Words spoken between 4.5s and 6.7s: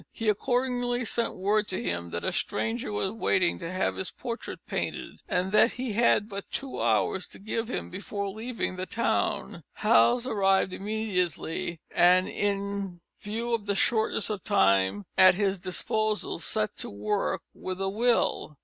painted, and that he had but